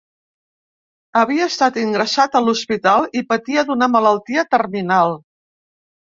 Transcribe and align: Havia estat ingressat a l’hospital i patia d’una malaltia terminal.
Havia 1.19 1.47
estat 1.51 1.75
ingressat 1.81 2.37
a 2.39 2.41
l’hospital 2.45 3.05
i 3.21 3.23
patia 3.33 3.65
d’una 3.67 3.89
malaltia 3.97 4.45
terminal. 4.55 5.13